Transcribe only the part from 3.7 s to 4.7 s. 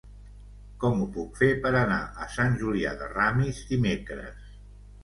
dimecres?